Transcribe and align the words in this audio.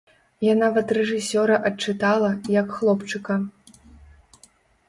Я 0.45 0.53
нават 0.61 0.93
рэжысёра 0.97 1.59
адчытала, 1.69 2.31
як 2.57 2.67
хлопчыка. 2.79 3.39